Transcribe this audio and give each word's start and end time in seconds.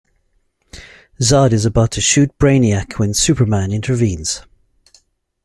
Zod 1.21 1.51
is 1.53 1.63
about 1.63 1.91
to 1.91 2.01
shoot 2.01 2.35
Brainiac 2.39 2.97
when 2.97 3.13
Superman 3.13 3.71
intervenes. 3.71 4.41